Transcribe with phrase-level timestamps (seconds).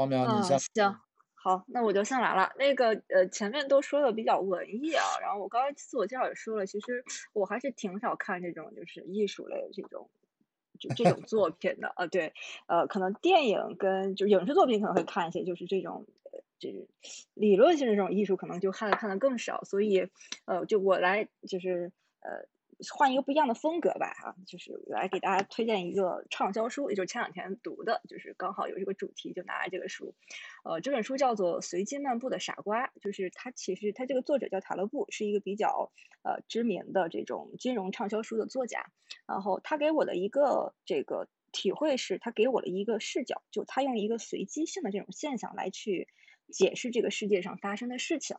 [0.00, 0.58] 黄苗，你嗯，先。
[0.58, 0.98] 行，
[1.34, 2.50] 好，那我就先来了。
[2.56, 10.08] 那个呃，前面都说的比较文艺啊，然后我刚才自我介绍也说了，其实我还是挺少看这种就是艺术类的这种
[10.78, 12.06] 就这种作品的啊。
[12.06, 12.32] 对，
[12.66, 16.88] 呃，可能电影跟就影视作品可能会看一些，就是这种呃就是
[17.34, 19.62] 理论性的这种艺术可能就看的看的更少。
[19.64, 20.08] 所以
[20.46, 22.48] 呃，就我来就是呃。
[22.94, 30.14] 换一个不一样的风格吧，哈，就是来给大家推荐一个畅销书，也就是前两天读的，就是刚好有这个主题，就拿来这个书。
[30.64, 38.86] 呃，这本书叫做《随机漫步的傻瓜》，就是它其实它这个作者叫塔勒布，是一个比较呃知名的这种金融畅销书的作家。
[39.26, 46.08] 然后他给我的一个这个体会是，他给我了一个视角，就他用一个随机性的这种现象来去
[46.48, 48.36] 解释这个世界上发生的事情。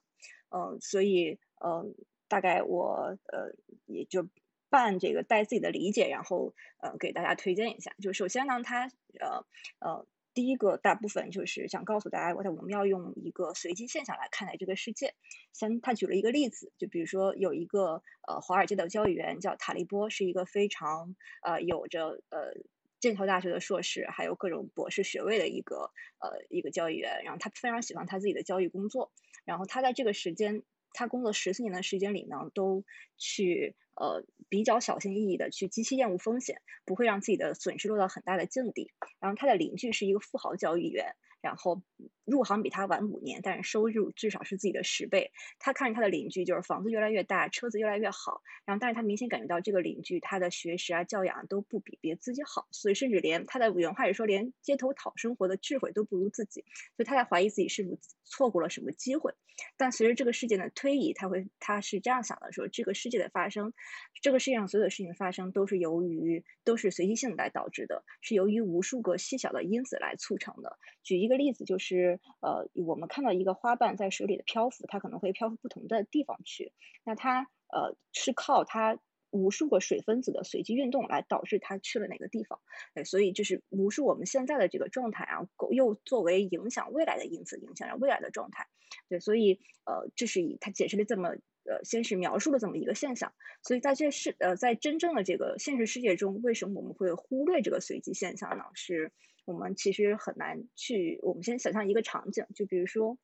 [0.50, 1.94] 嗯，所以嗯。
[2.32, 3.52] 大概我呃
[3.88, 4.30] 也就
[4.70, 7.94] 半这个带自己的理解，然后呃给大家推荐一下。
[8.02, 8.86] 就首先呢，它
[9.20, 9.46] 呃
[9.80, 15.14] 呃第一个大部分就是想告诉大家，我我们要用一个随机现象来看待这个世界。
[15.52, 22.54] 先他举了一个例子，就比如说有一个呃华尔街的交易员叫塔利波，是一个非常呃有着呃
[23.02, 27.24] 剑桥大学的硕士，还有各种博士学位的一个呃一个交易员。
[27.26, 29.12] 然后他非常喜欢他自己的交易工作，
[29.44, 30.64] 然后他在这个时间。
[30.94, 32.84] 他工作十四年的时间里呢，都
[33.18, 38.92] 去呃比较小心翼翼的去极其厌恶风险，不会让自己的损失落到很大的境地。
[39.20, 41.82] 然后他的邻居是一个富豪交易员，然后
[42.26, 45.32] 入行比他晚五年，但是收入至少是自己的十倍。
[45.60, 56.64] 他看着他的邻居就是房子越来越大，车子越来越好，然后但是他明显感觉到这个邻居他的学识啊、教养都不比别自己好，所以甚至连他的原话是说，连街头讨生活的智慧都不如自己，
[56.96, 59.34] 所以他在怀疑自己是否错过了什么机会。
[59.78, 63.74] 但随着这个事件的推移，他会他是这样想的：说这个世界的发生，
[64.22, 70.80] 这个世界上所有的事情的发生都是由于都是随机性来导致的，是由于无数个细小的因子来促成的。
[71.04, 79.00] 举一个例子，就是呃，我们看到一个花瓣在水里的漂浮，它可能会漂浮不同的地方去，那它呃是靠它。
[79.34, 82.60] 无数个水分子的随机运动来导致它去了哪个地方，
[82.94, 88.68] 对，所以就是无数我们现在的这个状态啊，又作为影响未来的因子，影响着未来的状态，
[89.08, 91.30] 对，所以呃，这是以他解释了这么
[91.64, 93.34] 呃，先是描述了这么一个现象，
[93.64, 98.66] 所以在这世呃，在真正的这个现实世界中，为什么我们会忽略这个随机现象呢？
[98.74, 99.14] 是
[99.52, 103.18] 我们其实很难去，我们先想象一个场景，就比如说。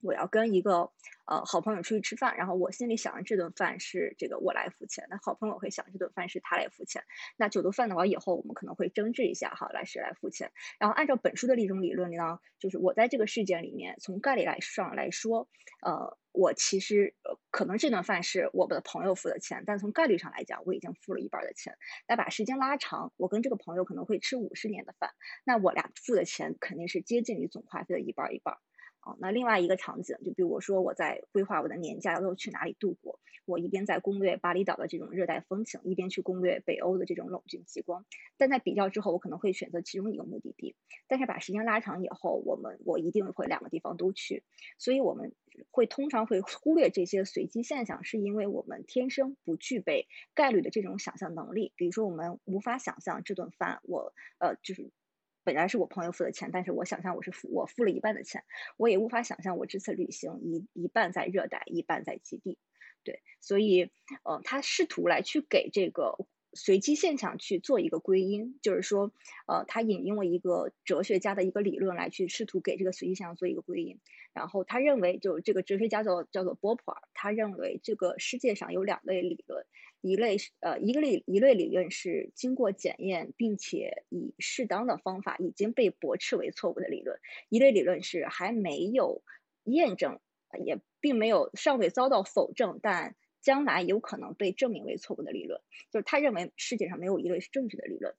[0.00, 0.90] 我要跟一个
[1.26, 7.02] 呃好朋友出去吃饭，然后我心里想这顿饭是这个我来付钱，那好朋友会想这顿饭是他来付钱。
[7.36, 10.52] 那这顿饭的话，以后我们可能会争执一下，哈，来谁来付钱？
[10.78, 15.48] 然后按照本书的一种理论呢，就是我在这个事件里面，从概率来上来说，
[15.82, 21.76] 呃，我其实呃可能这顿饭是我的朋友付的钱，但从概率上来讲，我已经付了一半的钱。
[22.06, 25.10] 那把时间拉长，我跟这个朋友可能会吃五十年的饭，
[25.44, 28.58] 那我俩付的钱肯定是接近于总花费的一半一半。
[29.20, 38.04] 那另外一个场景，就比如说我在规划我的年假要去哪里度过，我一边在攻略巴厘岛的这种热带风情，一边去攻略北欧的这种冷峻极光。
[38.36, 40.74] 但在比较之后，我可能会选择其中一个目的地。
[41.06, 44.42] 但是把时间拉长以后，我们我一定会两个地方都去。
[44.78, 45.32] 所以我们
[45.70, 51.72] 会通常会忽略这些随机现象，是因为我们天生不具备概率的这种想象能力。
[51.76, 54.90] 比如说，我们无法想象这顿饭，我呃就是。
[55.46, 58.42] 本来是我朋友付的钱，但是我想象我是付我付了一半的钱，
[58.76, 62.58] 我也无法想象我这次旅行一一半在热带，一半在极地，
[63.04, 63.92] 对，所以
[64.24, 66.18] 呃，他试图来去给这个
[66.52, 69.12] 随机现象去做一个归因，就是说
[69.46, 74.00] 呃，他引用了一个哲学家的一个理论来去试图给这个随机现象做一个归因，
[74.32, 79.64] 然后他认为就这个哲学家叫叫做波普尔，他认为这个世界上有两类理论。
[80.00, 87.16] 一类是呃，一个类一类理论是经过检验，并且以适当的方法已经被驳斥为错误的理论；
[87.48, 89.22] 一类理论是还没有
[89.64, 90.20] 验证，
[90.64, 95.60] 也并没有尚未遭到否证，但将来有可能被证明为错误的理论。
[95.90, 98.14] 就是他认为世界上没有一类是正确的理论。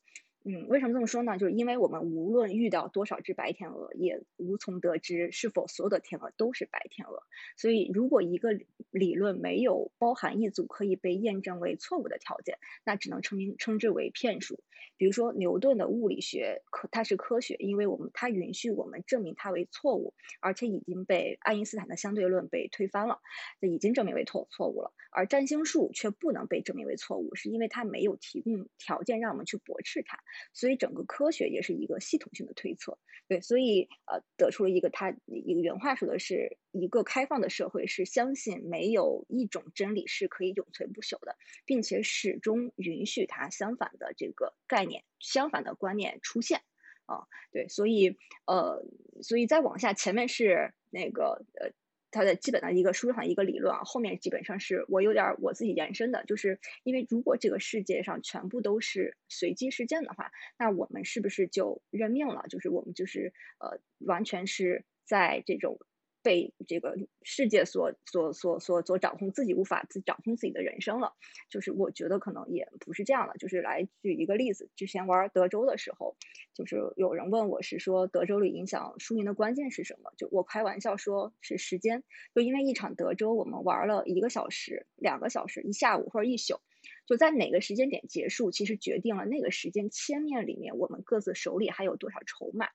[0.50, 1.38] 嗯，为什么这么说呢？
[1.38, 7.22] 就是因为我们无论遇到多少只白天鹅，也无从得知是否所有的天鹅都是白天鹅。
[7.58, 8.58] 所以，如果一个
[8.90, 14.64] 理论没有包含一组可以被验证为错误的条件，那只能称名称之为骗术。
[14.96, 23.20] 比如说，牛顿的物理学科它是科学，因为我们它允许我们证明它为错误，而且已经被爱因斯坦的相对论被推翻了，
[23.60, 24.94] 这已经证明为错错误了。
[25.12, 30.20] 而占星术却不能被证明为错误，是因为它没有提供条件让我们去驳斥它。
[30.54, 32.98] 所以整个科学也是一个系统性的推测，
[33.28, 41.36] 对，所以呃得出了一个他一个原话说的是一个开放的社会是相信没有一种真理是可以永存不朽的，
[41.66, 46.62] 并且始终允许它相反的这个概念、相反的观念出现，
[47.06, 48.86] 啊，对，所以呃，
[49.22, 51.72] 所以再往下，前面是那个呃。
[52.12, 62.46] 它的基本的一个书上一个理论啊，后面基本上是我有点我自己延伸的，就是因为如果这个世界上全部都是随机事件的话，那我们是不是就认命了？
[62.50, 65.80] 就是我们就是呃，完全是在这种。
[66.28, 71.14] 被这个世界所所所所所掌控，自己无法自掌控自己的人生了。
[71.50, 73.34] 就是我觉得可能也不是这样的。
[73.38, 76.18] 就是来举一个例子，之前玩德州的时候，
[76.54, 80.12] 就是有人问我是说德州里影响输赢的关键是什么？
[80.18, 82.04] 就我开玩笑说是时间，
[82.36, 86.60] 就因为一场德州我们玩了一个小时、两个小时、一下午或者一宿，
[87.06, 92.68] 就在哪个时间点结束，其实决定了那个时间切面里面我们各自手里还有多少筹码。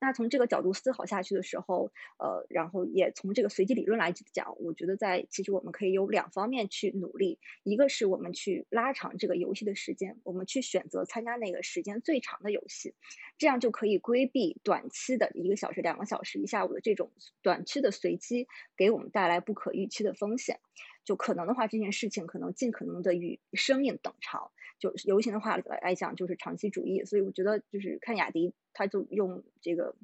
[0.00, 12.94] 那从这个角度思考下去的时候，呃，然后也从这个随机理论来讲，我觉得在其实我们可以有两方面去努力，一个是我们去拉长这个游戏的时间，我们去选择参加那个时间最长的游戏，
[13.38, 17.10] 这样就可以规避短期的一个小时、两个小时、一下午的这种
[17.42, 18.46] 短期的随机
[18.76, 20.60] 给我们带来不可预期的风险。
[21.04, 24.52] 就可能的话，这件事情可能尽可能的与生命等长。
[24.78, 27.04] 就流行的话来讲，就是长期主义。
[27.04, 29.96] 所以我觉得，就是看雅迪，他就用这个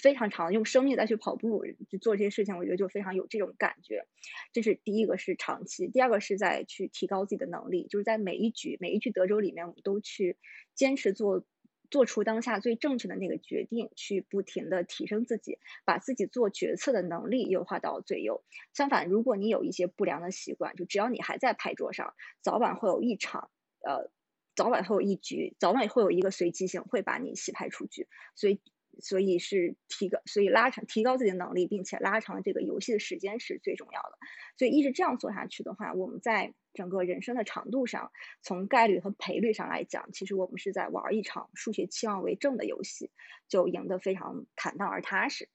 [0.00, 4.06] 非常长，用生命再去跑步，去做这些事情，我觉得就非常有这种感觉。
[4.52, 10.36] 这是第一个是长期，第二个是在去提高自己的能力，就是在每一局每一局德州里面，我们都去
[10.74, 11.44] 坚持做。
[11.88, 18.42] 做出当下最正确的那个决定，去不停的提升自己，把自己做决策的能力优化到最优。
[18.74, 23.50] 相反，如果你有一些不良的习惯，就只要你还在牌桌上，早晚会有一场，
[23.86, 24.10] 呃，
[24.54, 28.08] 早晚会有一局，早晚会有一个随机性会把你洗牌出局。
[28.34, 28.60] 所以。
[28.98, 34.16] 所以是提高，所以拉长提高自己的能力，并且拉长这个游戏的时间是最重要的。
[34.56, 38.10] 所以一直这样做下去的话，我们在整个人生的长度上，
[38.40, 43.10] 从概率和赔率上来讲，其实我们是在玩一场数学期望为正的游戏，
[43.48, 45.50] 就赢得非常坦荡而踏实。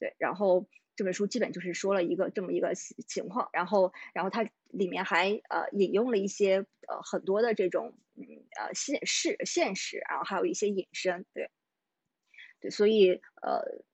[0.00, 8.24] 对，然后这本书基本就是说了一个这么一个情况，然后，然后它里面还呃引用了一些呃很多的这种嗯
[8.56, 11.50] 呃现实现实，然后还有一些引申，对。
[12.60, 13.84] 对所以，呃，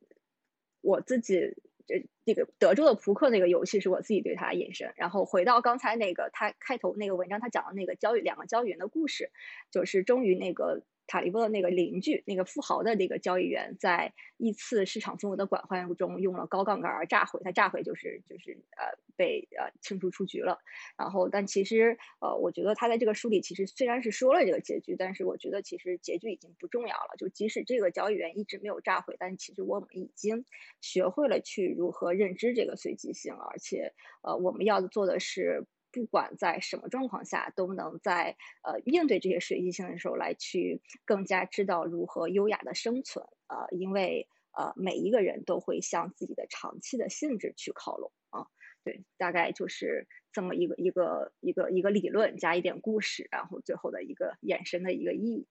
[0.81, 1.41] 我自己
[1.87, 4.93] 这这个德州的扑克那个游戏是我自己对它引申。
[4.97, 9.31] 然后回到刚才那个他开头那个文章，他讲的那个交两个交易员的故事，
[9.71, 10.83] 就是终于那个。
[11.11, 20.61] 塔利波的那个邻居，那个富豪的那个交易员，在一次市场份额的转换中用了高杠杆而炸毁，他炸毁就是就是呃被呃清除出局了。
[20.97, 27.17] 然后，但其实呃，我觉得他在这个书里其实虽然是说了这个结局，但是我觉得其实结局已经不重要了。
[27.19, 30.45] 就即使这个交易员一直没有炸毁，但其实我们已经
[30.81, 33.93] 学会了去如何认知这个随机性，而且
[34.23, 35.67] 呃，我们要做的是。
[35.93, 43.27] 不管在什么状况下，都能在呃应对这些随机性的时候，来去更加知道如何优雅的生存。
[43.49, 48.47] 呃，因为呃每一个人都会向自己的长期的性质去靠拢啊。
[48.83, 55.47] 对，大概就是这么一个一个一个一个理论加一点故事，然后最后的一个衍生的一个意义。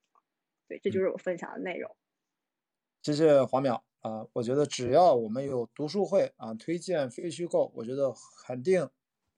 [0.68, 1.96] 对，这就是我分享的内容。
[3.04, 8.14] 谢谢黄淼啊，我觉得只要我们有读书会啊，推荐非虚构，我觉得
[8.46, 8.90] 肯定。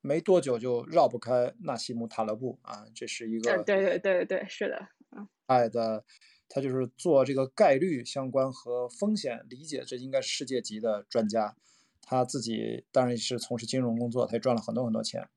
[0.02, 6.04] 没多久就绕不开纳西姆塔勒布啊，这是一个对对对对是的，嗯，爱的，
[6.50, 11.56] 他就是做这个概率相关和风险理解，这应该是世界级的专家。
[12.02, 15.30] 他自己当然是从事金融工作，他也赚了很多很多钱。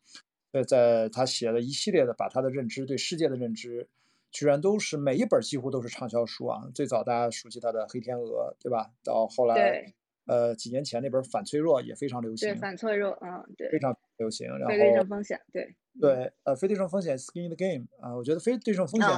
[0.53, 3.89] 呃，在他写了一系列的，把他的认知对世界的认知，
[4.31, 6.63] 居然都是每一本几乎都是畅销书啊。
[6.75, 8.93] 最早大家熟悉他的《黑天鹅》，对吧？
[9.05, 9.95] 到后来。
[10.27, 12.49] 呃，几年前那本《反脆弱》也非常流行。
[12.49, 14.49] 对，反脆弱，嗯，对，非常流行。
[14.49, 15.77] 然后非对称风险，对。
[16.01, 19.09] 对，呃，非对称风险，Skin the Game 啊，我觉得非对称风险，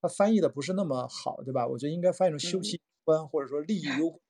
[0.00, 1.66] 它翻译的不是那么好，对吧？
[1.66, 4.20] 我觉得应该翻译成休戚关，或者说利益攸，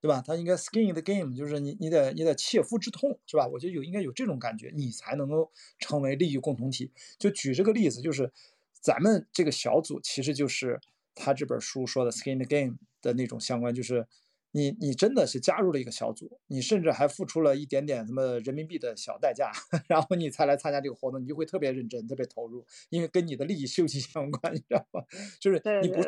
[0.00, 0.20] 对吧？
[0.26, 3.46] 它应该 Skin the Game，就是你你得你得切肤之痛，是吧？
[3.46, 6.90] 我觉得有应该有这种感觉，你才能够成为利益共同体。
[7.18, 8.32] 就举这个例子，就是
[8.72, 10.80] 咱们这个小组其实就是
[11.14, 14.08] 他这本书说的 Skin the Game 的那种相关，就是。
[14.56, 19.52] 你你真的是加入了一个小组，你甚至还付出了一点点什么人民币的小代价，
[19.86, 25.02] 然后你才来参加这个活动，你就会特别认真、特别投入，因为跟你的利益息息相关，你知道吗？
[25.38, 26.02] 就是你不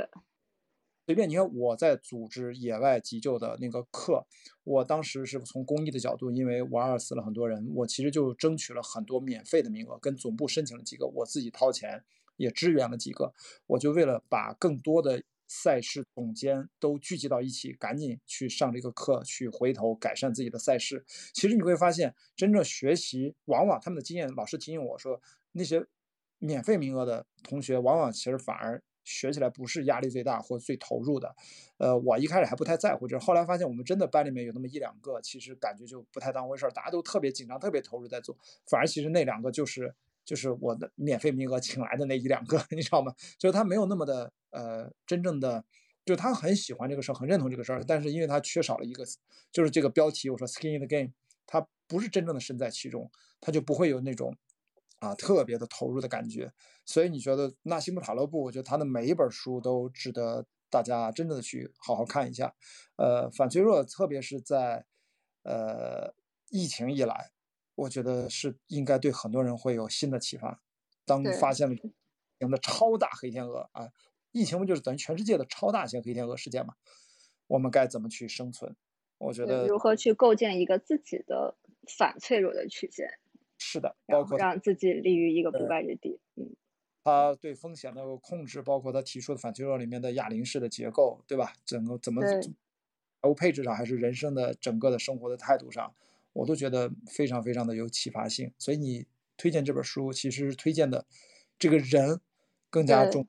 [1.04, 1.28] 随便。
[1.28, 4.26] 你看我在组织野外急救的那个课，
[4.64, 12.02] 我当时是从公益的角度，因为五二死了很多人，我其实就争取了很多免费的名额，跟总部申请了几个，我自己掏钱
[12.36, 13.34] 也支援了几个，
[13.66, 15.22] 我就为了把更多的。
[15.48, 21.04] 赛事总监都聚集到一起，赶紧去上这个课，去回头改善自己的赛事。
[21.32, 25.20] 其实你会发现，真正学习，往往他们的经验，老师提醒我说，
[25.52, 25.84] 那些
[26.38, 31.34] 免费名额的同学，往往其实反而学起来不是压力最大或最投入的。
[31.78, 38.36] 呃，我一开始还不太在乎，就是后来发现我们真的班里面有那么一两个，其实感觉就不太当回事儿，大家都特别紧张、特别投入在做，
[38.66, 39.94] 反而其实那两个就是
[40.28, 43.14] 就是我的免费名额请来的那一两个，你知道吗？
[43.38, 45.64] 就是他没有那么的呃真正的，
[46.04, 49.02] 就他很喜欢这个事儿，很认同这个事儿，但是因为他缺少了一个，
[49.50, 51.14] 就是这个标题，我说 skin in the game，
[51.46, 54.36] 他不是真正的身在其中，他就不会有那种。
[55.00, 56.52] 啊，特别的投入的感觉，
[56.84, 58.42] 所以你觉得纳西姆塔勒布？
[58.42, 62.52] 我觉得他的每一本书都值得大家真正的去好好看一下。
[62.96, 64.84] 呃，反脆弱，特别是在
[65.44, 66.12] 呃
[66.50, 67.30] 疫情以来，
[67.78, 70.60] 我觉得是应该对很多人会有新的启发。
[71.04, 71.76] 当发现了
[72.40, 73.88] 型的超大黑天鹅啊，
[74.32, 76.74] 疫情不就是等于全世界的超大型黑天鹅事件嘛？
[77.46, 78.76] 我们该怎么去生存？
[79.18, 81.56] 我觉得如何去构建一个自己的
[81.98, 83.18] 反脆弱的曲线？
[83.58, 86.20] 是的，包括让自己立于一个不败之地。
[86.34, 86.54] 嗯，
[87.04, 91.54] 他对风险的控制，包括他提出的反脆弱里面的哑铃式的结构，对吧？
[91.64, 95.94] 整个怎么财务配置上，还是人生的整个的生活的态度上，
[96.38, 98.52] 我都觉得非常非常的有启发性。
[98.58, 101.04] 所以你推荐这本书，其实推荐的
[101.58, 102.20] 这个人
[102.70, 103.26] 更加重，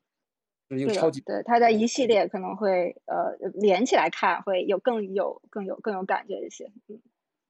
[0.69, 1.21] 是一个超级。
[1.21, 6.71] 对，他在一系列可能会呃连起来看，会有更有更有更有感觉一些。
[6.87, 7.01] 嗯。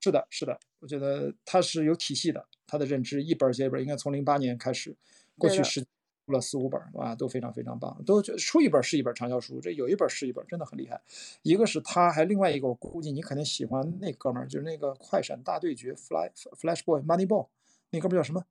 [0.01, 4.95] 是的，是的，我觉得他是有体系的，他的认知一本接一本，应该从零八年开始，
[5.37, 5.85] 过去是
[6.29, 11.01] 出了四五本，啊，都非常非常棒，都出一本是一本畅销书，这有一本是一本，真的很厉害。
[11.41, 17.47] 一个是他，还另外一个，我估计你肯定喜欢那哥们儿，就是那个快闪大对决，Flash Flash Boy Money Ball，
[17.89, 18.45] 那哥们儿叫什么？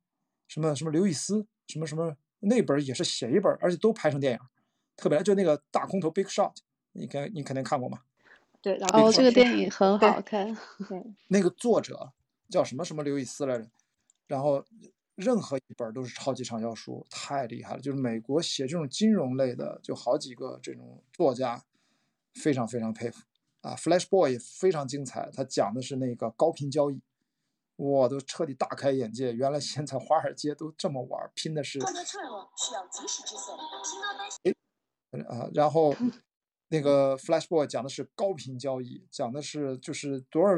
[0.48, 1.46] 什么什么刘易斯？
[1.68, 2.16] 什么什么？
[2.40, 4.40] 那本也是写一本，而且都拍成电影，
[4.96, 6.54] 特别就那个大空头 Big Shot，
[6.94, 8.00] 你肯你肯定看过吗？
[8.60, 10.52] 对，哦，这个电影很好看。
[10.88, 12.12] 对， 那个作者
[12.50, 13.66] 叫什么什么刘易斯来着？
[14.26, 14.64] 然后
[15.18, 17.80] 任何一本都是超级畅销书，太厉害了。
[17.80, 21.62] 就是美国写这种金融类的，就好几个这种作家，
[22.34, 23.24] 非常非常佩服
[23.60, 23.74] 啊。
[23.74, 27.02] Flash Boy 非常精彩，他讲的是那个高频交易，
[27.76, 29.32] 我都彻底大开眼界。
[29.32, 31.80] 原来现在华尔街都这么玩，拼的是。
[34.44, 35.94] 哎， 啊，然后。
[36.70, 40.54] 那个 Flashboy 讲的是高频交易，讲的是就是多少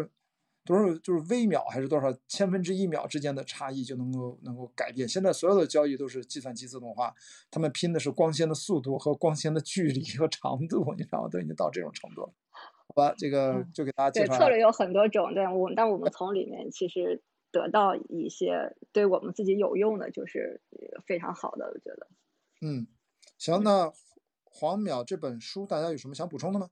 [0.64, 5.08] 多少就是微秒还是多少千分之一秒之间的差异就能够能够改变。
[5.08, 7.14] 现在所有的交易都是计算机自动化，
[7.50, 11.28] 他们拼的是光纤的速度和光纤的距离和长度，你知道吗？
[11.28, 12.32] 都已经到这种程度了。
[12.50, 14.32] 好吧，这个就给大家介绍。
[14.34, 20.60] 对，策略有很多种，对我但我们从里面其实得到一些对我们自己有用的，就是
[21.06, 22.08] 非常好的，我觉得。
[22.60, 22.86] 嗯，
[23.38, 23.92] 行，那。
[24.52, 26.70] 黄淼这本书，大家有什么想补充的吗？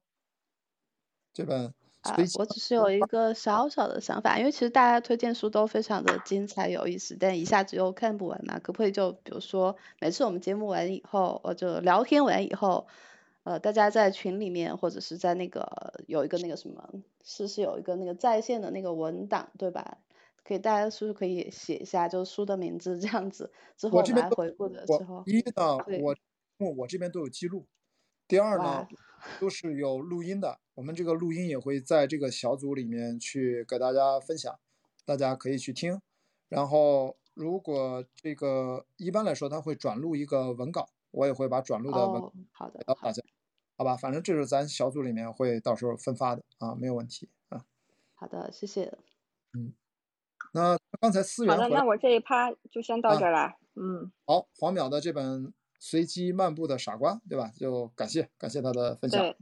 [1.33, 12.87] 这本啊，我只是有一个小小的想法，因为其实大家推荐书都非常的精彩有意思，但一下子又看不完嘛，可不可以就比如说每次我们节目完以后，或者聊天完以后，
[13.43, 15.67] 呃，大家在群里面或者是在那个
[16.07, 16.89] 有一个那个什么，
[17.25, 19.99] 是是有一个那个在线的那个文档对吧？
[20.45, 26.15] 可以大家是不是可以写一下，就是书的名字这样子，之后来回顾的时候，一呢，我。
[26.61, 27.65] 我我这边都有记录，
[28.29, 28.87] 第二呢，
[29.41, 30.61] 都是有录音的。
[30.75, 34.61] 我们这个录音也会在这个小组里面去给大家分享，
[35.07, 36.01] 大家可以去听。
[36.49, 43.23] 然后如果这个一般来说，他会转录一个文稿，我也会把转录的文好的大家，
[43.77, 43.97] 好吧？
[43.97, 47.65] 反正这是咱小组里面会到时候分发的啊，没有问题啊。
[48.15, 48.93] 好的，谢谢。
[49.55, 49.73] 嗯，
[50.53, 53.57] 那刚才思源好的，那我这一趴就先到这儿了。
[53.75, 55.53] 嗯，好，黄淼的这本。
[55.79, 57.53] 随机漫步的傻瓜，对吧？
[57.57, 59.35] 就感谢感谢他的分享，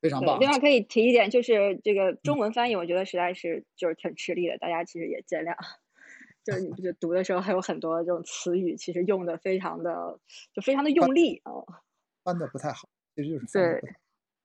[0.00, 0.38] 非常棒。
[0.40, 5.54] 另外可以提一点，就是这个中文翻译，我觉得实在是就是挺吃力的，大家其实也见谅。
[6.44, 10.20] 就是你不就读的时候还有很多这种词语，其实用的非常的
[10.52, 11.52] 就非常的用力啊。
[12.22, 13.80] 翻的不太好，其实就是对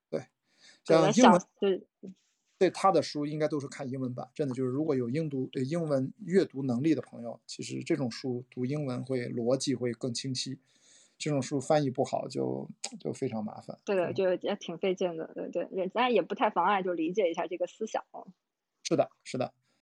[0.09, 0.25] 对。
[0.85, 1.81] 像英文对
[2.57, 10.57] 对他的书应该都是看英文版，真的就是如果有英读英文阅读能力的朋友，其实这种书读英文会逻辑会更清晰。
[11.19, 12.67] 这种书翻译不好就
[12.99, 18.03] 就非常麻烦，对的，就也挺费劲的，对对，也咱也不太妨碍就理解一下这个思想。
[18.83, 19.53] 是的，是的，